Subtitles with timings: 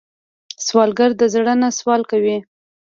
[0.65, 2.37] سوالګر د زړه نه سوال کوي